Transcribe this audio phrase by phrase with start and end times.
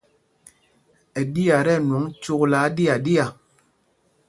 [1.19, 3.25] Ɛ ɗiá tí ɛnwɔŋ cúklá áɗiaɗiá.